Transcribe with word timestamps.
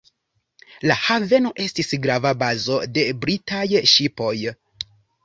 La 0.91 0.93
haveno 1.01 1.51
estis 1.63 1.91
grava 2.05 2.31
bazo 2.45 2.79
de 2.97 3.05
britaj 3.27 3.63
ŝipoj. 3.93 4.33